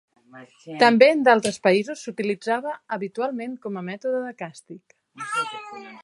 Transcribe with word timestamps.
També 0.83 1.09
en 1.15 1.19
d'altres 1.27 1.59
països 1.67 2.01
s'utilitzava 2.07 2.73
habitualment 2.97 3.53
com 3.67 3.77
a 3.83 3.87
mètode 3.93 4.23
de 4.29 4.35
càstig. 4.41 4.97